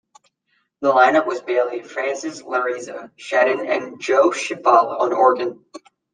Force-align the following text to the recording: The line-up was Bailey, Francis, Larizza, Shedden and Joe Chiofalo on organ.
The 0.79 0.89
line-up 0.89 1.27
was 1.27 1.41
Bailey, 1.43 1.83
Francis, 1.83 2.41
Larizza, 2.41 3.11
Shedden 3.19 3.67
and 3.69 4.01
Joe 4.01 4.31
Chiofalo 4.31 4.99
on 4.99 5.13
organ. 5.13 5.63